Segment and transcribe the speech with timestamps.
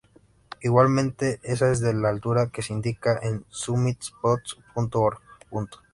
[0.63, 5.19] Igualmente, esa es la altura que se indica en summitpost.org.